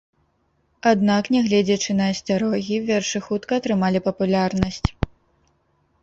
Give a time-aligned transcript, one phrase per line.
[0.91, 4.81] Аднак, нягледзячы на асцярогі, вершы хутка атрымалі папулярнасць.